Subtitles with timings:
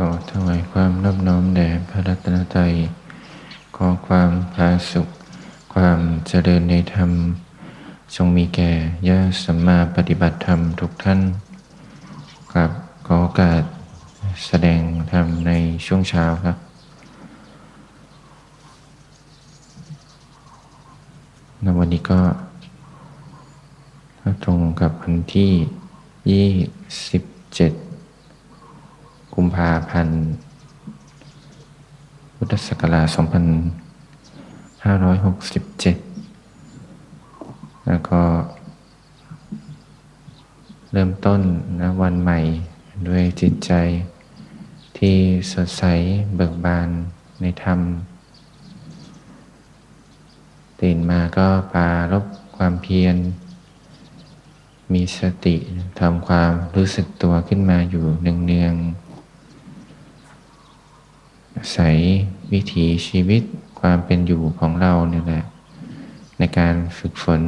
[0.00, 2.72] ขอถวายความนอบน้อมแด่พระรัตนตรัย
[3.76, 5.08] ขอความพาสุข
[5.74, 7.10] ความเจริญในธรรม
[8.14, 8.70] จงมีแก่
[9.08, 11.20] ญาสัมมาปฏิบัติธรรมทุกท่าน
[12.52, 12.70] ครับ
[13.06, 13.62] ขอโอกาส
[14.46, 14.80] แสดง
[15.12, 15.52] ธรรมใน
[15.86, 16.56] ช่วงเช้าครับ
[21.62, 22.20] ในวันนี้ก็
[24.44, 26.44] ตรงกับวันที่
[27.82, 27.85] 27
[29.36, 30.18] กุมภาพันธ์
[32.36, 33.26] พุทธศักราช 2567
[37.86, 38.22] แล้วก็
[40.92, 41.40] เริ่มต้น
[41.80, 42.38] นะวันใหม่
[43.08, 43.72] ด้วยจิตใจ
[44.98, 45.16] ที่
[45.52, 45.84] สดใส
[46.36, 46.88] เบิกบาน
[47.40, 47.80] ในธรรม
[50.80, 52.24] ตื่นมาก็ปารบ
[52.56, 53.16] ความเพียร
[54.92, 55.56] มีสติ
[56.00, 59.05] ทำความรู้สึกตัวขึ้นมาอยู่เนืองๆ
[61.72, 61.88] ใส่
[62.52, 63.42] วิถีชีวิต
[63.80, 65.44] ความเป็นอยู่ของเราเนี่ยแหละ
[66.38, 67.42] ในการฝึกฝน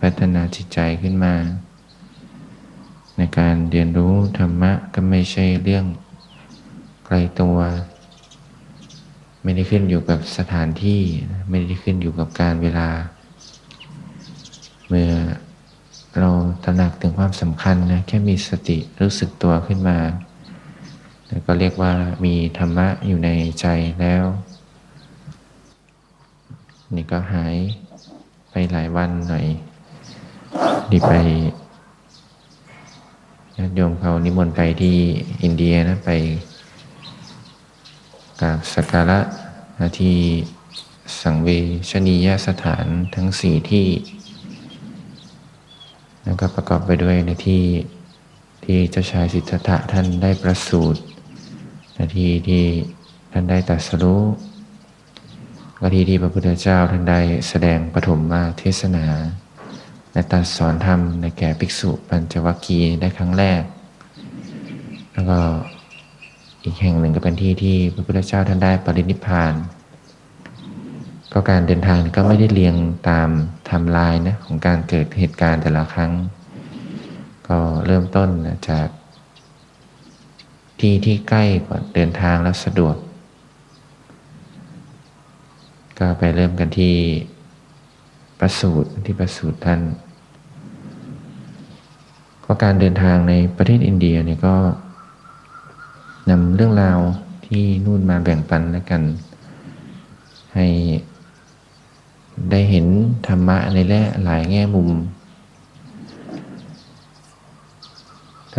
[0.00, 1.34] พัฒนาจิตใจขึ้นมา
[3.18, 5.84] ในการเรียนรู้ธรรมะก็ไม่ใช่เรื่อง
[7.06, 7.58] ไกลตัว
[9.42, 11.00] ไม่ได้ขึ้นอยู่กับสถานที่
[11.48, 12.88] ไม่ได้ขึ้นอยู่กับการเวลา
[14.88, 15.10] เมื่อ
[16.18, 16.30] เรา
[16.64, 19.98] ตระหนักถึงความสำคัญนะแค่มีสติรู้สึกตัวขึ้นมา
[21.46, 21.92] ก็เรียกว่า
[22.24, 23.66] มีธรรมะอยู่ในใจ
[24.00, 24.24] แล้ว
[26.94, 27.56] นี่ก็หาย
[28.50, 29.46] ไปหลายวันหน่อย
[30.90, 31.12] ดีไป
[33.56, 34.98] ญาติโยมเขานิมนต์ไปที่
[35.42, 36.10] อินเดียนะไป
[38.40, 39.20] กราบสักการะ
[40.00, 40.16] ที่
[41.22, 41.48] สังเว
[41.90, 43.88] ชนียสถานทั้งสี่ที่
[46.24, 47.64] แล้วก็ประกอบไปด้วยในที่
[48.64, 51.00] ที่เจ้าชายสิทธัตถะท่านได้ประสูติ
[51.98, 52.64] นาทีที่
[53.32, 54.22] ท่านได้ตรัสรู้
[55.78, 59.06] ก็ที่ที่พระพุทธเจ้าท่านได้แสดงปฐมมาเทศนา
[60.12, 63.62] และตรัสสอนธรรมในแก่ภิกษุปัญจวัคคีย์ได้ครั้งแรก
[65.12, 65.38] แล้วก็
[66.64, 69.54] อีกแห่งหนึ่งก็เป็นที่ที่พระพุทธเจ้าท่านได้ปรินิพพาน
[71.32, 72.74] ก็การเดินทางก็ไม่ได้เรียง
[73.08, 73.28] ตาม
[73.66, 76.12] ไทม์ไลน์นะของการเกิดเหตุการณ์แต่ละครั้ง
[77.48, 78.28] ก็เริ่มต้น
[78.68, 78.88] จาก
[80.80, 82.96] ที่ที่ใกล้กว่าเดินทางแล้วสะดวก
[85.98, 86.94] ก็ไปเริ่มกันที่
[88.38, 89.80] ประสูติที่ประสูติท่าน
[92.44, 94.56] ก็การเดินทางในประเทศอินเดียเนี่ยก็
[96.30, 96.98] นำเรื่องราว
[97.46, 99.02] ที่นู่นมาแบ่งปันแล้วกัน
[100.54, 100.66] ให้
[102.50, 102.86] ได้เห็น
[103.26, 103.78] ธรรมะใน
[104.24, 104.88] หลายแง่มุม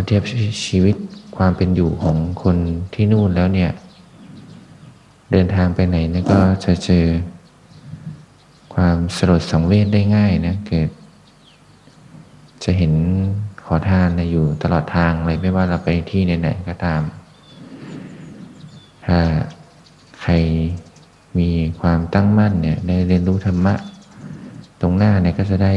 [0.00, 0.22] ้าเทียบ
[0.66, 0.96] ชีวิต
[1.36, 2.56] ความเป็นอยู่ของคน
[2.94, 3.70] ที่นู่นแล้วเนี่ย
[5.30, 7.06] เดินทางไปไหนนี่ก็จะเจอ
[8.74, 10.88] ความสลดสังเวชได้ง่ายนะเกิด
[12.64, 12.92] จะเห็น
[13.64, 17.02] ขอทานนะอยู่ตลอดทางเลยไม่ว่าเราไปที่ไหนๆก็ตาม
[19.06, 19.18] ถ้า
[20.20, 20.32] ใคร
[21.38, 23.74] มีความตั้งมั่นเนี่ยได้เรียนรู้ธรรมะ
[24.80, 25.74] ตรงหน้าเนี่ยก็จะได้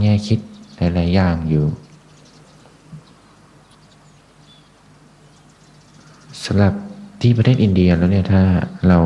[0.00, 0.38] แง่คิด
[0.76, 1.66] หลายๆอย่างอยู่
[6.52, 6.74] สำหรับ
[7.22, 8.42] ที่ประเทศอินเดียแล้วเนี่ยถ้า
[8.88, 8.98] เรา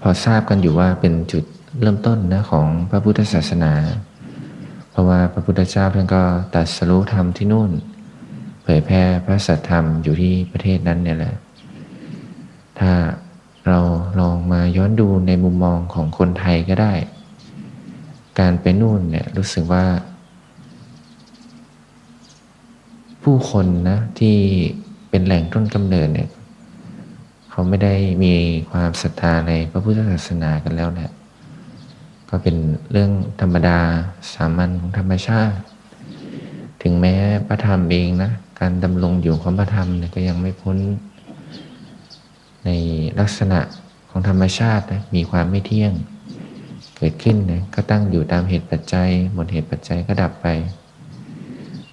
[0.00, 1.44] พอทราบกันอยู่ว่าเป็นจุด
[1.80, 3.72] เริ่มต้นนะของพระพุทธศาสนา
[4.90, 6.22] เพราะว่าพระพุทธเจ้าท่านก็
[6.54, 7.70] ตรัสรู้ธรรมที่นู่น
[8.62, 11.34] เผยแพร่พระสัทธรรมอยู่ที่ประเทศนั้นเนี่ยแหละ
[12.78, 12.92] ถ้า
[13.66, 13.78] เรา
[14.20, 16.92] ลองมาย้อนดูในมุมมองของคนไทยก็ได้
[18.38, 19.86] การไปนู่นเนี่ยรู้สึกว่า
[23.22, 24.38] ผู้คนนะที่
[25.18, 26.28] เป็นแหล่งต้นกำเนิดเนี่ย
[27.50, 28.34] เขาไม่ได้มี
[28.70, 31.10] ความศรัทธาในพระพุทธศาสนากันแล้วแหละ
[32.28, 32.56] ก็เป็น
[32.90, 33.78] เรื่องธรรมดา
[34.32, 35.56] สามัญของธรรมชาติ
[36.82, 37.14] ถึงแม้
[37.46, 38.30] พระธรรมเองนะ
[38.60, 40.76] การดำรงอยู่ของพระธรรมเนี่ยก็ยังไม่พ้น
[42.64, 42.70] ใน
[43.20, 43.60] ลักษณะ
[44.10, 45.92] ของธรรมชาตินะมีความไม่เที่ยง
[46.96, 50.46] เกิดขึ้นนะก็ตั้งอยู่ตามเหตุปัจจัย หมดเหตุปัจจัยก็ดับไป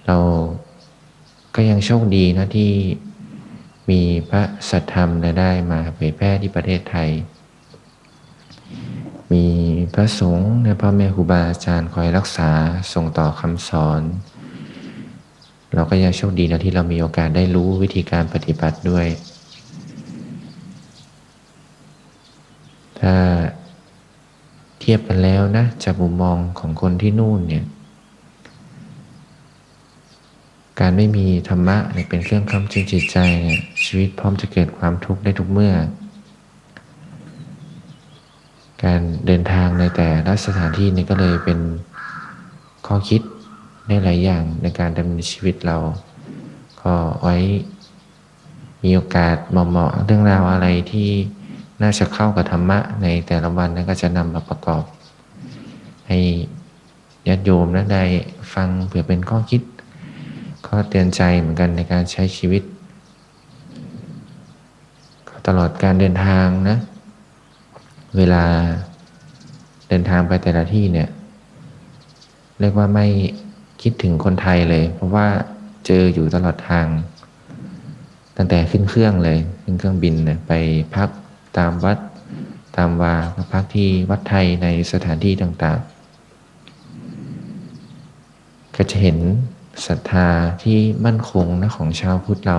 [0.06, 0.18] เรา
[1.54, 2.70] ก็ยังโชคดีนะที่
[3.90, 5.10] มีพระสัทธรรม
[5.40, 7.10] ได้มาเผยแพร่ที่ประเทศไทย
[9.32, 9.46] มี
[9.94, 12.50] พระสงฆ์และพ่อแม่ครูบาอาจารย์คอยรักษา
[12.92, 14.02] ส่งต่อคำสอน
[15.74, 19.06] เราก็ยังโชคดีนะที่เรามีโอกาสได้รู้วิธีการปฏิบัติด้วย
[23.00, 23.14] ถ้า
[24.80, 27.64] เทียบกันแล้วนะจากมุมมองของคนที่นู่นเนี่ย
[30.80, 35.74] การไม่มีธรรมะเนี่ยเป็นเครื่องค้ำจุนจิตใจเนี่ยชีวิตพร้อมจะเกิดความทุกข์ได้ทุกเมื่อ
[38.84, 41.58] การเดินทางในแต่ละสถานที่นี่ก็เลยเป็น
[42.86, 43.22] ข้อคิด
[43.88, 45.76] ในหลายอย่างในการดำเนินชีวิตเรา
[46.82, 47.36] ก็ไว้
[48.84, 51.08] มีโอกาสเหมาะๆเรื่องราวอะไรที่
[51.82, 54.82] น่าจะเข้ากับธรรมะในแต่ละวันนั้นก็จะนำมาประกอบ
[56.08, 56.18] ให้
[57.28, 58.02] ญาติโยมนะได้
[58.54, 59.62] ฟังเผื่อเป็นข้อคิด
[60.66, 62.62] ข้อเตือนใจเหมือนกันในการใช้ชีวิต
[65.46, 66.78] ตลอดการเดินทางนะ
[68.16, 68.44] เวลา
[69.88, 71.08] เดินทางไปแต่ละที่เนี่ย
[72.60, 73.06] เรียกว่าไม่
[73.82, 75.26] คิดถึงคนไทยเลย เพราะว่า
[75.86, 76.86] เจออยู่ตลอดทาง
[78.36, 80.52] ตั้งแต่ขึ้นเครื่องเลย ขึ้นเครื่องบินเนี่ยไป
[80.94, 81.08] พัก
[81.58, 81.98] ตามวัด
[82.76, 83.14] ตามวา
[83.52, 89.18] พักที่วัดไทยในสถานที่ต่างๆ ก็จะเห็น
[89.86, 90.28] ศรัทธา
[90.62, 92.58] ที่มั่นคงนะของชาวพุทธเรา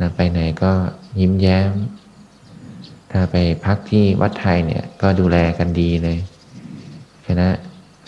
[0.00, 0.72] นะไปไหนก็
[1.20, 1.72] ยิ้มแย้ม
[3.10, 6.18] ถ้าไปพักที่วัดไทยเนี่ยก็ดูแลกันดีเลย
[7.26, 7.48] คณะ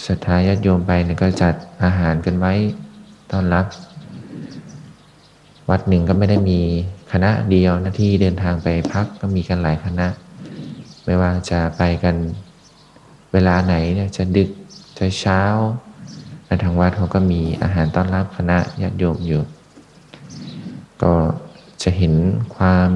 [0.07, 1.55] ศรัทธาญาติโยมไปเนี่ยก็จัด
[1.85, 2.53] อาหารกันไว้
[3.31, 3.67] ต้อนรับ
[5.71, 6.61] วัดหนึ่งก็ไม่ได้มี
[7.13, 10.07] คณะเดียวนะที่เดินทางไปพักก็มีกันหลายคณะ
[11.05, 12.17] ไม่ว่าจะไปกัน
[13.33, 14.51] เวลาไหนเนี่ยจะดึก
[14.99, 15.43] จะเช้า
[16.63, 19.43] ทางวัดเขาก็มีอาหารต้อนรับคณะญาติโยมอยู่
[21.03, 21.15] ก็
[21.83, 22.15] จะเห็น
[22.57, 22.89] ความ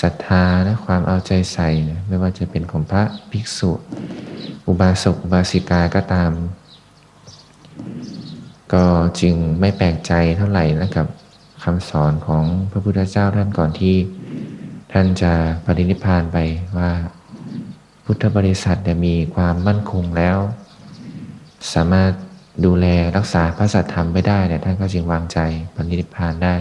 [0.00, 3.70] ศรัทธาและความเอาใจใส่นะไม่ว่าจะเป็นของพระภิกษุ
[4.66, 6.32] อุบาสกอุบาสิกาก็ตาม
[8.72, 8.84] ก็
[9.20, 11.06] จึงไม่แปลกใจเท่าไหร่นะกับ
[11.64, 13.94] คำสอนของพระพุทธเจ้าท่านก่อนที่
[14.92, 15.32] ท่านจะ
[15.64, 16.38] ปรินิพพานไป
[16.78, 16.90] ว่า
[18.04, 20.38] พุทธบริษัทมีความมั่นคงแล้ว
[21.72, 22.12] สามารถ
[22.64, 25.38] ดูแลรักษาพระสัทธรรมไม่ได้เนี่ยท่านก็จึงวางใจ
[25.74, 26.56] ปณิพพานได้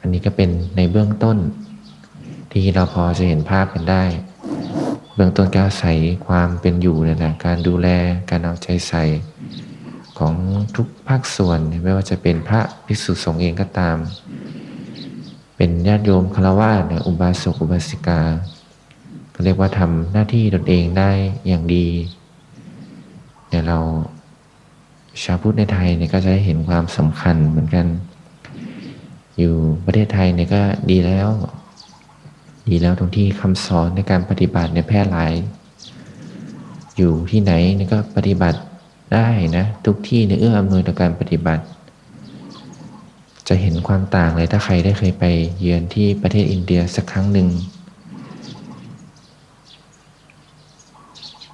[0.00, 1.38] อันนี้ก็เป็นในเบื้องต้น
[2.52, 4.04] ที่เราพอจะเห็นภาพกันได้
[5.14, 5.92] เบื้องต้นการใส่
[6.26, 7.88] ความเป็นอยู่เนี่ยนะการดูแล
[8.30, 9.04] การเอาใจใส่
[10.18, 10.34] ของ
[10.76, 13.96] ทุกภาคส่วนไม่ว่าจะเป็นพระภิกษุสงฆ์เองก็ตาม
[15.56, 18.20] เป็นญาติโยมคารวะเนี่ยอุบาสกอุบาสิกา
[19.34, 21.10] ก็เรียกว่าทำหน้าที่ตนเองได้
[21.48, 21.86] อย่างดี
[23.50, 23.78] เนี่ยเรา
[25.22, 27.86] ชาวพุทธในไทยเนี่ยก็จะได้เห็นความสำคัญเหมือนกัน
[29.38, 29.54] อยู่
[29.84, 31.28] ประเทศไทยเนี่ยก็ดีแล้ว
[32.70, 35.32] ดีแล้วตรงที่คำสอนในการปฏิบัติเนี่ยแพร่หลาย
[36.96, 38.58] อยู่ที่ไหนเนี่ยก็ปฏิบัติ
[39.14, 41.62] ได้นะทุกที่เนี่ยเอื้ออำนวยต่อการปฏิบัติ
[43.48, 45.24] จะเห็นความต่างเลยถ้าใครได้เคยไป
[45.60, 47.48] เยือนที่ประเทศอินเดียสักครั้งหนึ่ง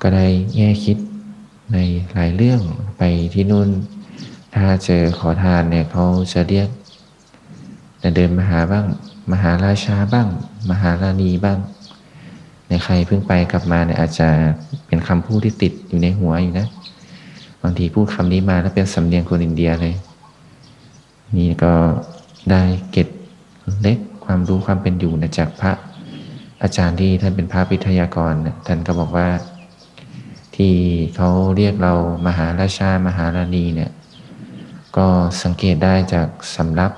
[0.02, 0.26] ก็ได้
[0.56, 0.96] แง่คิด
[1.72, 1.78] ใน
[2.12, 2.60] หลายเรื่อง
[2.98, 3.02] ไป
[3.34, 3.68] ที่นู่น
[4.54, 6.68] ถ้าเจอขอทานเนี่ยเขาจะเรียก
[8.16, 8.86] เดินมหาบ้าง
[9.32, 10.28] มหาราชาบ้าง
[10.70, 11.58] มหาราณีบ้าง
[12.68, 14.28] ในใครเพิ่งไปกลับมาเนี่ยอาจจะ
[14.86, 16.66] เป็นคำพูดที่ติดอยู่ในหัวอยู่นะ
[17.62, 19.94] บางทีพูดคำนี้มาแล้วเป็นสำเนียงคนอินเดียเลย
[21.36, 21.72] นี่ก็
[22.50, 23.08] ได้เก็บ
[23.82, 25.72] เล็กความรู้ความเป็นอยู่นะจากพระ
[26.62, 28.32] อาจารย์ที่ท่านเป็นพระพิทยากร
[28.66, 29.28] ท่านก็บอกว่า
[30.56, 30.74] ที่
[31.16, 31.92] เขาเรียกเรา
[32.26, 33.90] มหาราชามหาราณีเนี่ย
[34.96, 35.06] ก็
[35.42, 36.92] สังเกตได้จากสำรับ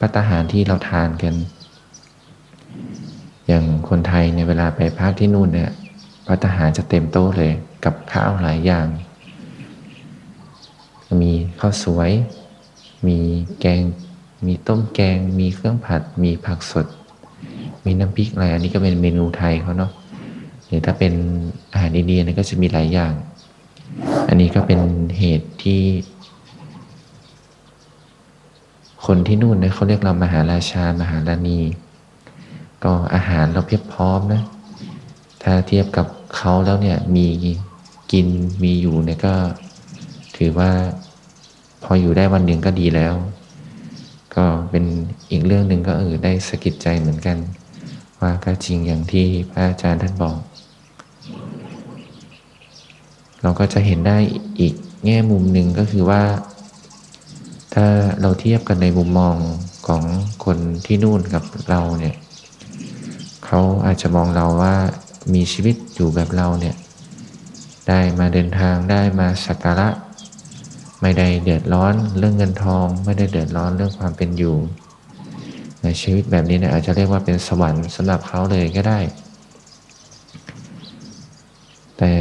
[0.00, 1.34] ปัตหารที่เราทานกัน
[3.46, 5.70] อย่างคนไทยในเวลาไปพักที่นู่นเนี่ย
[6.26, 7.52] ปัตหารจะเต็มโต๊ะเลย
[7.84, 8.86] กับข้าวหลายอย่าง
[11.22, 12.10] มีข้าวสวย
[13.06, 13.18] มี
[13.60, 13.80] แกง
[14.46, 16.86] มีต้มแกง มีเครื่องผัด มีผักสด
[17.84, 19.92] มีน้ำพริกอะไร อันนี้ก็เป็นเมนูไทยเขาเนาะ
[20.68, 21.12] หรือถ้าเป็น
[21.72, 23.12] อาหารอินเดียนี่ก็จะมีหลายอย่าง
[24.28, 24.80] อันนี้ก็เป็น
[25.18, 25.82] เหตุที่
[29.06, 31.58] คนที่นู่นเนี่ยเขาเรียกเรามหาราชามหาราณี
[32.84, 34.42] ก็อาหารเราเพียบพร้อมนะ
[35.42, 36.06] ถ้าเทียบกับ
[36.36, 37.26] เขาแล้วเนี่ยมี
[38.12, 38.26] กิน
[38.62, 39.34] มีอยู่เนี่ยก็
[40.36, 40.70] ถือว่า
[41.82, 43.14] พออยู่ได้วันหนึ่งก็ดีแล้ว
[44.36, 44.84] ก็เป็น
[45.30, 47.36] อีกเรื่องหนึ่งก็เออได้สะกิดใจเหมือนกัน
[48.20, 50.36] ว่าก็จริงอย่างที่พระอาจารย์ท่านบอก
[53.42, 54.18] เราก็จะเห็นได้
[54.60, 56.22] อีกแง่มุมหนึ่งก็คือว่า
[57.74, 57.86] ถ้า
[58.20, 59.36] เราเทียบกันในมุมมอง
[59.86, 60.02] ของ
[60.44, 62.16] คนที่นู่นกับเราเนี่ย
[63.44, 64.74] เขาอาจจะมองเราว่า
[65.34, 66.76] มีชีวิตอยู่แบบเราเนี่ย
[67.88, 69.88] ได้มาเดินทางได้มาสักการะ
[71.02, 74.56] ไม่ได้เดือดร้อนเรื่องเงินทอง ไม่ได้เดือดร้อนเรื่องความเป็นอยู่
[75.82, 79.00] ในชีวิตแบบนี้เนี่ยอาจจะเรียกว่าเป็นสวรรค์สำหรับเขาเลยก็ได้
[81.98, 82.12] แต่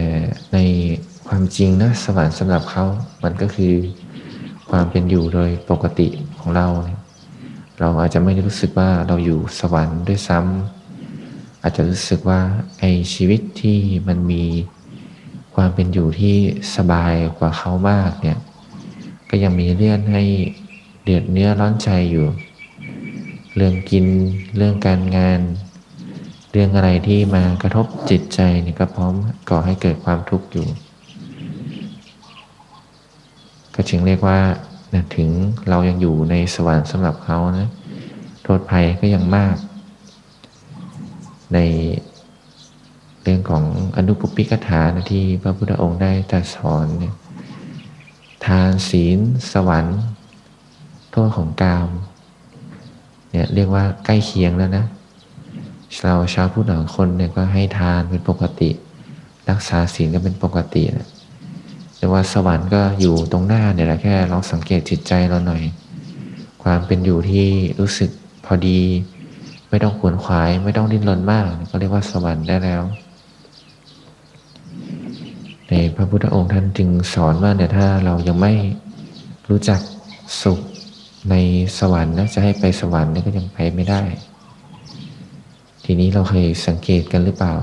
[0.54, 0.58] ใน
[1.40, 2.86] ความจริงนะสวรรค์สำหรับเขา
[3.24, 3.74] มันก็คือ
[4.70, 6.08] ความเป็นอยู่โดยปกติ
[6.40, 6.68] ของเรา
[7.80, 12.42] เราอาจจะไม่ได้รู้สึกว่าเราอยู่สวรรค์ด้วยซ้ำอาจจะรู้สึกว่า
[12.80, 14.44] ไอชีวิตที่มันมี
[15.56, 16.36] ความเป็นอยู่ที่
[16.76, 18.38] สบายกว่าเขามากเนี่ย
[19.30, 20.24] ก็ยังมีเรื่องให้
[21.04, 22.28] เดือดเนื้อร้อนใจอยู่
[23.56, 24.06] เรื่องกิน
[24.58, 25.40] เรื่องการงาน
[26.52, 29.14] เรื่องอะไรที่มากระทบจิตใจเนี่ยก็พร้อม
[29.50, 30.68] ก่อให้เกิดความทุกข์อยู่
[33.78, 34.40] ก็จึงเรียกว่า
[35.16, 35.30] ถึง
[35.70, 37.70] เรายังอยู่ในสวรรค์สำหรับเขานะ
[38.44, 39.56] โทษภัยก็ยังมาก
[41.54, 41.60] ใน
[43.22, 43.64] เรื่องของ
[43.98, 47.16] อนุปปิกถานะที่พระพุทธองค์ได้ตรัสสอนเนี่ย
[48.46, 49.20] ทานศีล
[49.52, 50.00] สวรรค์
[51.12, 51.90] โทษของกาม
[53.32, 54.86] เนี่ยเรียกว่าใกล้เคียงแล้วนะ
[56.04, 58.70] เราชาวพุทธบางคนเนี่ยก็ให้ทานเป็นปกติ
[59.50, 61.08] รักษาศีลก็เป็นปกตินะ
[61.98, 65.62] แต่ว่าสวรรค์ก็อยู่ตรงหน้าเนี่ยแหละแค่ลองสังเกตจิตใจเราหน่อย
[66.64, 67.48] ความเป็นอยู่ที่
[67.80, 68.10] รู้สึก
[68.46, 68.80] พอดี
[69.70, 72.82] ไม่ต้องขวนขวาย ไม่ต้องดิ้นรนมาก ก็เรียกว่าสวรรค์ได้แล้ว
[75.70, 78.54] ในพระพุทธองค์ท่านจึงสอนว่าเนี่ยถ้าเรายังไม่
[79.50, 79.80] รู้จัก
[80.42, 80.60] สุข
[81.30, 81.36] ใน
[81.80, 84.02] สวรรค์นะจะให้ไปสวรรค์นี่ก็ยังไปไม่ได้
[85.86, 87.54] ทีนี้เราเคยสังเกตกันหรือเปล่า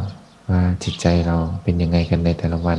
[0.50, 2.78] ว่าจิตใจเราเป็นยังไงกันในแต่ละวัน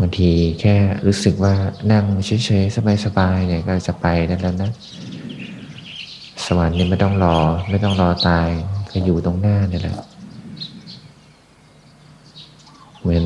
[0.00, 0.30] บางที
[0.60, 0.76] แค่
[1.06, 1.54] รู้สึกว่า
[1.92, 4.72] นั่งเฉยๆสบายๆเนี่ยก็จะไปได้แล้วนะ
[6.44, 7.36] สวรรค์เนี่ยไม่ต้องรอ
[7.70, 8.48] ไม่ต้องรอตาย
[8.90, 9.98] ก็อยู่ตรงหน้านี่แหละ
[13.00, 13.24] เหมือน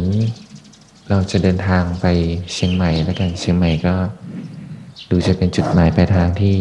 [1.09, 2.07] เราจะเดินทางไป
[2.53, 3.95] เชียงใหม่แล้วกันเชียงใหม่ก็
[5.11, 6.57] ดูจะเป็นจุดหมายปลายทางที่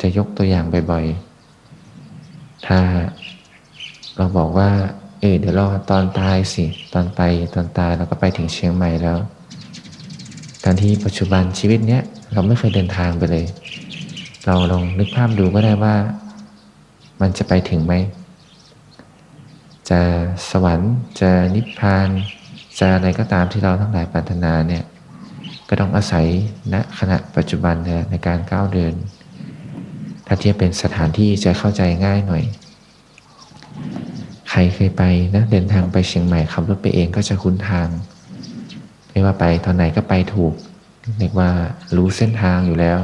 [0.00, 2.80] จะยกตัวอย่างบ่อยๆ ถ้า
[4.16, 4.70] เราบอกว่า
[5.20, 7.20] เออเดี๋ยวรอตอนตายสิ ตอนไป
[7.54, 9.18] ตอนตายเราก็ไปถึงเชียงใหม่แล้ว
[10.64, 13.44] การที่ปัจจุบันชีวิตเนี้ยเราไม่เคยเดินทางไปเลย
[14.46, 15.96] เราลองนึกภาพดูก็ได้ว่า
[17.20, 17.94] มันจะไปถึงไหม
[19.90, 20.00] จะ
[20.50, 22.08] สวรรค์จะนิพพาน
[22.78, 24.84] จะอะไรก็ตามที่เราทั้งหลายปรารถนาเนี่ย
[25.68, 26.26] ก็ต้องอาศัย
[26.72, 27.74] ณขณะปัจจุบัน
[28.10, 28.94] ในการก้าวเดิน
[30.26, 32.44] ถ้าเทียบเป็นสถานที่จะเข้าใจง่ายหน่อย
[34.50, 35.02] ใครเคยไป
[35.34, 37.88] นะเดินทางไปเชียงใหม่ขับรถไปเองก็จะคุ้นทาง
[39.18, 40.54] ไม่ว่าไปตอนไหนก็ไปถูก
[41.18, 41.50] เรียกว่า
[41.96, 42.98] รู้เส้นทางอยู่แล้ว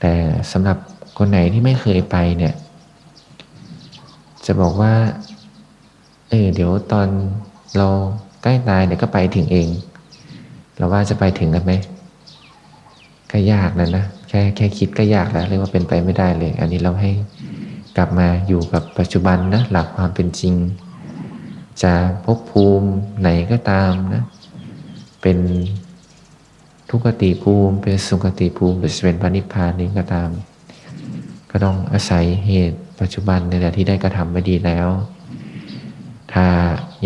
[0.00, 0.12] แต่
[0.52, 0.78] สำหรับ
[1.18, 2.54] คนไหนที่ไม่เคยไปเนี่ย
[4.46, 4.94] จะบอกว่า
[6.30, 7.08] เออเดี๋ยวตอน
[7.76, 7.88] เรา
[8.42, 9.68] ใกล้ตายเดี๋ยวก็ไปถึงเอง
[10.76, 11.72] เราว่าจะไปถึงกันไหม
[13.32, 17.10] ก็ยากแล้วนะแค่แค่คิดก็ยากแล้วเรียกว่าเป็นไปไม่ได้เลย อันนี้เราให้
[17.96, 20.54] กลับมาอยู่กับปัจจุบันนะหลักความเป็นจริง
[21.82, 21.92] จะ
[22.24, 22.88] พบภูมิ
[23.20, 24.24] ไหนก็ตามนะ
[25.28, 25.44] เป็น
[26.90, 30.30] ทุกติภูมิ เป็นสุขติภูมิหรือจะเป็นพระนิพพานนี้ก็ตาม
[31.50, 34.88] ก็ต้องอาศัยเหตุปัจจุบันในแหละที่ได้กระทำไม่ดีแล้ว
[36.32, 36.46] ถ้า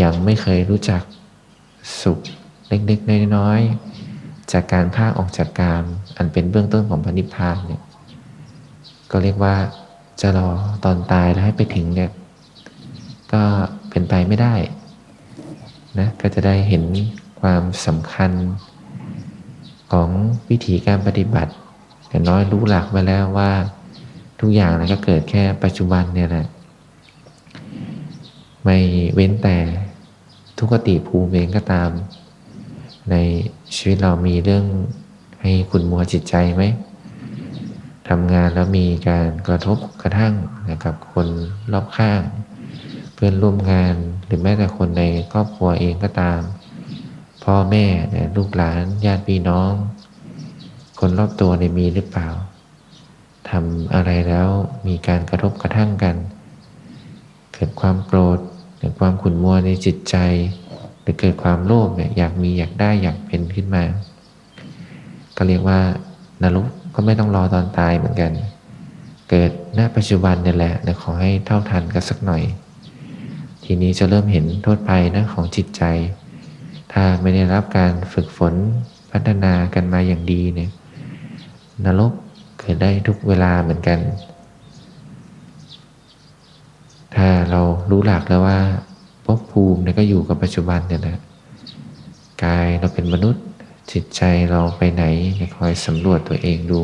[0.02, 1.02] ยังไม่เคยรู้จัก
[2.02, 2.18] สุข
[2.68, 5.84] เล็กๆน้อยๆจากการภาคออกจากกาม
[6.16, 7.82] อันเป็นเบื้องต้นของพระนิพพานเนี่ย
[9.10, 9.54] ก็เรียกว่า
[10.20, 10.50] จะรอ
[10.84, 12.10] ตอนตายแล้วให้ไปถึงเนี่ย
[13.32, 13.42] ก็
[13.90, 14.54] เป็นไปไม่ได้
[15.98, 16.84] นะก็จะได้เห็น
[17.40, 18.32] ความสำคัญ
[19.92, 20.10] ของ
[20.50, 21.52] วิธีการปฏิบัติ
[22.08, 23.52] อย่างน้อยรู้หลักไปแล้วว่า
[24.40, 26.46] ทุกอย่างนะก็เกิดแค่ปัจจุบันเนี่ยแหละ
[28.64, 28.78] ไม่
[29.14, 29.58] เว้นแต่
[30.58, 31.90] ทุกติภูมิเองก็ตาม
[33.10, 33.16] ใน
[33.76, 34.64] ชีวิตเรามีเรื่อง
[35.42, 36.62] ให้คุณมัวจิตใจไหม
[38.08, 40.34] ทำงานแล้วมีการกระทบกระทั่ง
[40.68, 41.26] นะกับคน
[41.72, 42.22] รอบข้าง
[43.14, 43.94] เพื่อนร่วมงาน
[44.26, 46.40] หรือแม้แต่คนในครอบครัวเองก็ตาม
[47.44, 47.84] พ่อแม่
[48.36, 49.72] ลูกหลานญาติพี่น้อง
[50.98, 52.28] คนรอบตัวเนี่ยมีหรือเปล่า
[53.50, 54.48] ทำอะไรแล้ว
[54.86, 56.16] มีการกระทบกระทั่งกัน
[57.54, 58.38] เกิดความโกรธ
[58.78, 60.16] เกิดความขุ่นมัวในจิตใจ
[61.00, 63.84] หรือเกิดความโลภเนี่ยอยากมีอยากได้อยากเป็นขึ้นมา
[65.36, 65.80] ก็เรียกว่า
[66.42, 68.32] นรกก็ไม่ต้องรอตอนตายเหมือนกัน
[69.30, 72.42] เกิดณปัจจุบันนี่แหละขอให้เท่าทันกันสักหน่อย
[73.64, 75.82] ทีนี้จะเริ่มเห็นโทษภัยนะของจิตใจ
[76.92, 78.54] ถ้าไม่ได้รับการฝึกฝน
[79.12, 80.70] พัฒนากันมาอย่างดีเนี่ย
[81.84, 82.12] นรก
[82.58, 83.98] เกิดได้ทุกเวลาเหมือนกัน
[87.16, 88.58] ถ้าเรารู้หลักแล้วว่า
[89.24, 91.16] ภพภูมิเนี่ยก็อยู่กับปัจจุบันเนี่ยนะ
[92.44, 93.44] กายเราเป็นมนุษย์
[93.92, 95.04] จิตใจเราไปไหน
[95.56, 96.80] คอยสำรวจตัวเองดู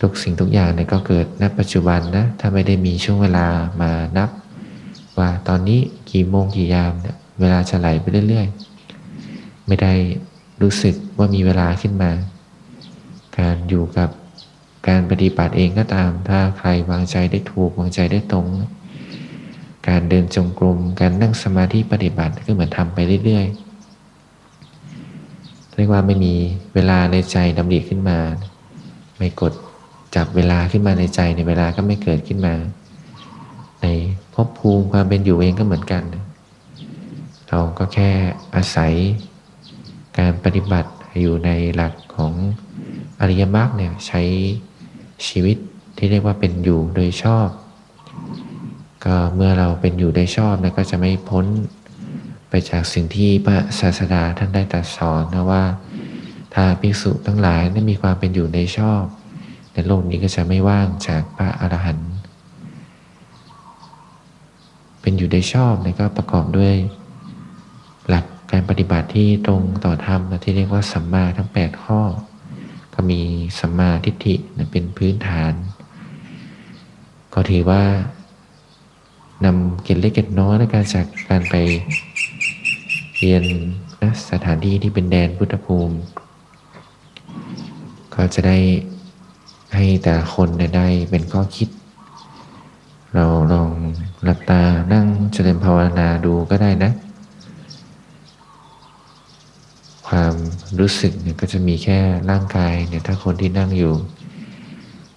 [0.00, 3.46] ทุกสิ่งทุกอย่างเนี่ยก็เกิดณปัจจุบันนะ ถ้าไม่ได้มีช่วงเวลา
[3.82, 4.30] มานับ
[5.18, 5.80] ว่าตอนนี้
[6.10, 9.92] กี่โมงกี่ยามเนี่ยเวลาจะไหลไปเรื่อยๆ ไม่ได้
[10.62, 12.10] รู้สึกว่ามีเวลาขึ้นมา
[13.38, 14.08] การอยู่กับ
[14.88, 18.46] การปฏิบัติเองก็ตาม ถ้าใครวางใจได้ถูกวางใจได้ตรง
[19.88, 23.56] การเดินจงกรมการนั่งสมาธิปฏิบัติก็เหมือนทำไปเรื่อยๆ
[25.74, 26.34] เรียกว่าไม่มี
[26.74, 28.18] เวลาในใจดำริขึ้นมา
[29.18, 29.52] ไม่กด
[30.14, 32.54] จับเวลาขึ้นมาในใจในเวลาก็ไม่เกิดขึ้นมา
[33.82, 33.86] ใน
[34.36, 36.02] ภพภูมิความเป็นอยู่เองก็เหมือนกัน
[37.48, 38.10] เราก็แค่
[38.56, 38.92] อาศัย
[40.18, 40.90] การปฏิบัติ
[41.20, 42.32] อยู่ในหลักของ
[43.20, 44.22] อริยมรรคเนี่ยใช้
[45.26, 45.56] ชีวิต
[45.96, 47.48] ที่เรียกว่าเป็นอยู่โดยชอบ
[49.04, 51.46] ก็เมื่อเราเป็นอยู่โดยชอบนะก็จะไม่พ้น
[52.48, 55.64] ไปจากสิ่งที่พระศาสดาท่านได้ตรัสสอนนะว่า
[56.54, 59.02] ถ้าภิกษุทั้งหลายได้มีความเป็นอยู่ในชอบ
[59.72, 62.15] ในโลกนี้ก็จะไม่ว่างจากพระอรหันต์
[65.06, 66.74] เป็นอยู่ในชอบนะก็ประกอบด้วย
[68.08, 72.00] หลักการปฏิบัติที่ตรงต่อธรรมนะที่เรียกว่าสัมมาทั้ง 8 ข้อ
[72.94, 73.20] ก็มี
[73.58, 75.52] สัมมาทิฏฐินะเป็นพื้นฐาน
[77.34, 77.84] ก็ถือว่า
[79.44, 81.54] นำเกล็ดเล็กเกล็ดน้อยในการจากการไป
[83.18, 83.42] เรียน
[84.02, 85.96] นะสถานที่ที่เป็นแดนพุทธภูมิ
[88.14, 88.58] ก็จะได้
[89.74, 91.68] ให้แต่คนได้เป็นข้อคิด
[93.16, 93.70] เราลอง
[94.24, 96.90] หลับตานั่งเจริญภาวนาดูก็ได้นะ
[100.08, 100.34] ความ
[100.78, 101.98] รู้สึกเนี่ยก็จะมีแค่
[102.30, 103.94] ร่างกายเนี่ยถ้าคนที่นั่งอยู่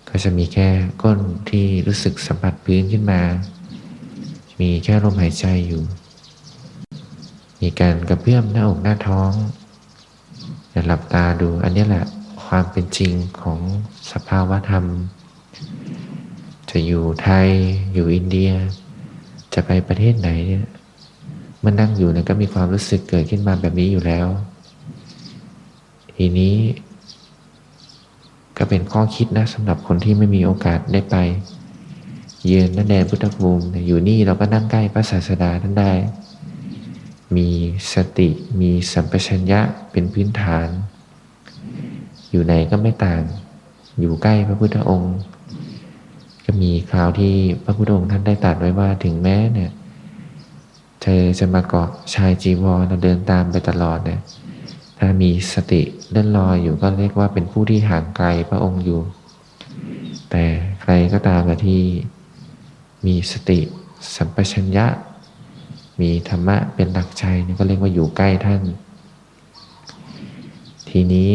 [0.10, 0.68] ก็จะมีแค่
[1.02, 3.22] ก้นที่รู้สึกสัมผัสพื้นขึ้นมา
[4.60, 5.84] มีแค่ลมหายใจอยู่
[7.62, 9.32] มีการกระเพื่อมหน้าอกหน้าท้อง
[10.72, 12.06] อย่าหลับตาดูอันนี้แหละ
[12.46, 13.60] ความเป็นจริงของ
[14.12, 14.86] สภาวะธรรม
[16.70, 17.48] จะอยู่ไทย
[17.94, 18.52] อยู่อินเดีย
[19.54, 20.66] จะไปประเทศไหนเนี่ย
[21.64, 24.28] มันนั่งอยู่เนี่ยก็มีความรู้สึกเกิดขึ้นมาแบบนี้อยู่แล้ว
[26.16, 26.56] ทีนี้
[28.58, 31.16] ก็เป็นข้อคิดนะสำหรับคนที่ไม่มีโอกาสได้ไป
[32.46, 35.92] เยือนนั่นแดนพุทธภูมิอยู่นี่เราก็นั่งใกล้พระศาสดาท่านได้
[37.36, 37.50] มี
[37.94, 38.30] สติ
[38.62, 40.68] มีสัมปชัญญะเป็นพื้นฐาน
[42.32, 43.22] อยู่ไหนก็ไม่ต่าง
[44.00, 45.16] อยู่ใกล้พระพุทธองค์
[46.52, 49.72] ก็มีคราวที่พระพุทธองค์ท่านได้ตรัสไว้ว่าถึงแม้เนี่ย
[51.02, 54.20] เธอจะมาเกาะชายจีวรเราเดินตามไปตลอดเนี่ย
[55.00, 55.82] ถ้ามีสติ
[56.12, 59.02] เล่นลอยอยู่ก็เรียกว่าเป็นผู้ที่ห่างไกลพระองค์อยู่
[60.32, 60.44] แต่
[60.82, 61.82] ใครก็ตามที่
[63.06, 63.60] มีสติ
[64.16, 64.86] สัมปชัญญะ
[66.02, 68.62] มีธรรมะเป็นหลักใจนี่ก็เรียกว่าอยู่ใกล้ท่าน
[70.90, 71.32] ทีนี้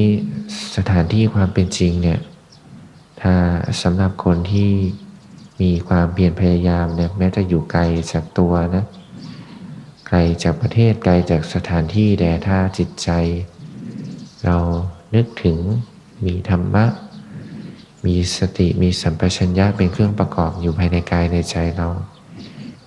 [0.77, 2.21] สถานที่ความเป็นจริงเนี่ย
[3.21, 3.35] ถ้า
[3.83, 4.71] สำหรับคนที่
[5.61, 8.85] มีความเพียรพยายามเนี่ยแม้จะอยู่ไกลจากตัวนะ
[10.09, 13.11] ไกลจากประเทศไกลจากสถานที่แต่ถ้าจิตใจ
[14.45, 14.57] เรา
[15.15, 15.59] นึกถึง
[16.25, 16.85] มีธรรมะ
[18.07, 21.89] มีสติมีสัมปชัญญะเป็นเครื่องประกอบอยู่ภายในกายในใจเรา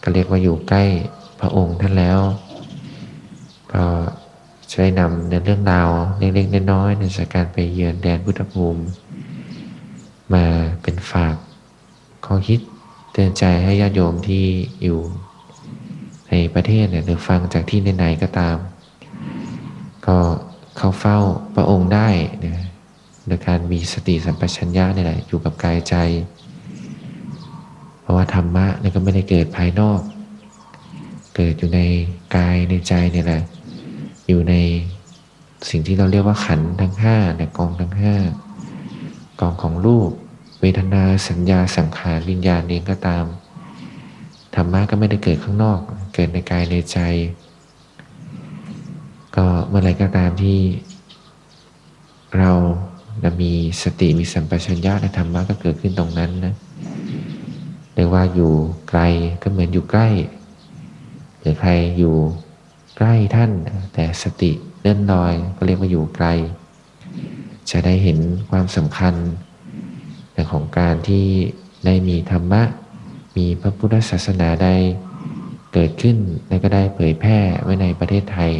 [0.01, 0.83] ก็เรียกว่าอยู่ใกล้
[1.39, 2.19] พระองค์ท่านแล้ว
[3.73, 3.85] ก็
[4.71, 8.81] ใช้นำในเรื่องราวเล็กๆน้อยๆในสการไปเยือนแดนพุทธภูมิ
[10.33, 10.45] มา
[10.81, 11.35] เป็นฝาก
[12.27, 12.59] ข้อคิด
[13.13, 14.45] เตือนใจให้ญาติโยมที่
[14.83, 14.99] อยู่
[16.29, 18.57] ในประเทศเนี่ยหรือฟังจากที่ไหนๆก็ตาม
[20.07, 20.17] ก็
[20.77, 21.19] เข้าเฝ้า
[21.55, 22.09] พระองค์ได้
[22.45, 22.65] นะ
[23.27, 25.95] โดยการมีสติสัมปชัญญะนี่แหละอยู่กับกายใจ
[28.01, 30.01] เพราะว่าธรรมะเนี่ยก็ไม่ได้เกิดภายนอก
[31.35, 31.79] เกิดอยู่ใน
[32.35, 33.41] กายในใจนี่แหละ
[34.27, 34.53] อยู่ใน
[35.69, 38.15] สิ่งที่เราเรียกว่าขันทั้งห้าเนี่ยกองทั้งห้า
[39.39, 40.11] กองของรูป
[40.59, 43.25] เวทนาสัญญาสังขารวิญญาณเองก็ตาม
[44.55, 45.79] ธรรมะก็ไม่ได้เกิดข้างนอก
[46.13, 46.99] เกิดในกายในใจ
[49.35, 50.59] ก็เมื่อไรก็ตามที่
[52.37, 52.51] เรา
[53.23, 53.51] จะมี
[53.83, 56.53] สติมีสัมปชัญญะในธรรมะก็เกิดขึ้นตรงนั้นนะ
[57.93, 58.53] เรียกว่าอยู่
[58.89, 59.01] ไกล
[59.41, 60.07] ก็เหมือนอยู่ใกล้
[61.39, 62.15] หรือใครอยู่
[62.97, 63.51] ใกล้ท่าน
[63.93, 66.27] แต่สติเลื่อนลอยก็เรียกว่าอยู่ไกล
[67.69, 68.17] จะได้เห็น
[68.49, 69.13] ความสำคัญ
[70.51, 71.25] ของการที่
[71.85, 72.63] ได้มีธรรมะ
[73.37, 74.75] มีพระพุทธศาสนาได้
[75.73, 78.51] เกิดขึ้นและก็ได้เผยแพร่ไว้ในประเทศไทย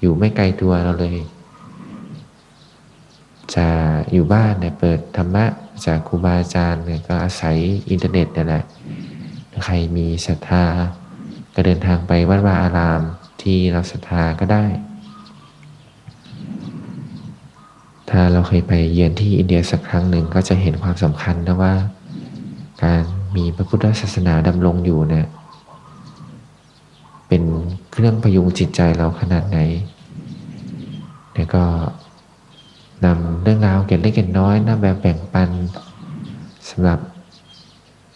[0.00, 1.18] อยู่ไม่ไกลตัวเราเลย
[3.54, 3.68] จะ
[4.12, 5.44] อยู่บ้านเนี่ยเปิดธรรมะ
[5.86, 7.56] จากครูบาอาจารย์เนี่ยก็อาศัย
[7.90, 8.64] อินเทอร์เน็ตเนี่ยแหละ
[9.64, 10.64] ใครมีศรัทธา
[11.54, 13.02] ก็เดินทางไปวัดวาอาราม
[13.42, 14.64] ที่เราศรัทธาก็ได้
[18.10, 21.74] ถ้าเราเคยไปเยือนที่อินเดียสักครั้งหนึ่งก็จะเห็นความสำคัญนะว่า
[22.82, 23.02] การ
[23.36, 25.26] มีพระพุทธศาสนาดำรงอยู่เนี่ย
[27.28, 27.42] เป็น
[27.92, 29.58] เครื่องพยุงจิตใจเราขนาดไหน
[31.34, 31.64] แล้วก็
[33.04, 35.50] นำเรื่องราวเก็บเล็กเก็บน้อยนะแบบแบ่งปัน
[36.68, 36.98] สำหรับ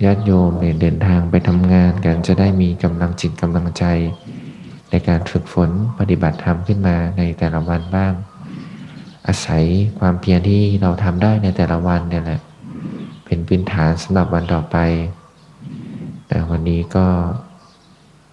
[0.04, 3.84] ญาติโยมเนี่ยเดินทางไปทำงานกันจะได้มีกำลังจิตกำลังใจ
[4.90, 8.12] ในการฝึกฝนปฏิบัติธรรมขึ้นมาในแต่ละวันบ้าง
[9.26, 9.64] อาศัย
[9.98, 12.40] ความเพียรที่เราทำได้ในแต่ละวันเนี่ยแหละ
[13.24, 14.76] เป็นพื้นฐานสำหรับวันต่อไป
[16.28, 17.06] แต่วันนี้ก็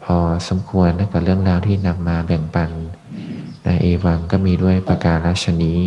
[0.03, 0.17] พอ
[0.49, 2.69] สมควรกับเรื่องราวที่นำมาแบ่งปัน
[3.63, 5.79] ในเอวังก็มีด้วยประการราชนี้